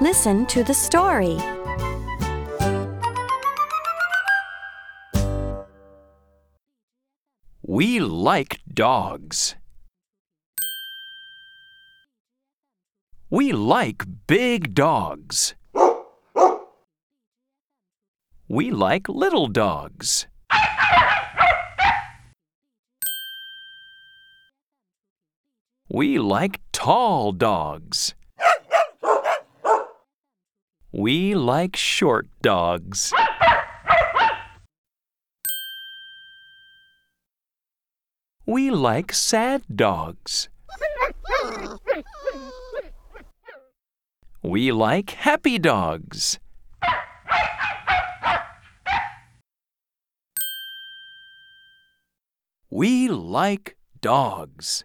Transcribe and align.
Listen 0.00 0.46
to 0.46 0.62
the 0.62 0.74
story. 0.74 1.36
We 7.66 7.98
like 7.98 8.60
dogs. 8.72 9.56
We 13.28 13.50
like 13.50 14.04
big 14.28 14.72
dogs. 14.72 15.54
We 18.48 18.70
like 18.70 19.08
little 19.08 19.48
dogs. 19.48 20.28
We 25.88 26.20
like 26.20 26.60
tall 26.70 27.32
dogs. 27.32 28.14
We 30.92 31.34
like 31.34 31.76
short 31.76 32.28
dogs. 32.40 33.12
We 38.46 38.70
like 38.70 39.12
sad 39.12 39.62
dogs. 39.76 40.48
We 44.42 44.72
like 44.72 45.10
happy 45.10 45.58
dogs. 45.58 46.38
We 52.70 53.08
like 53.08 53.76
dogs. 54.00 54.84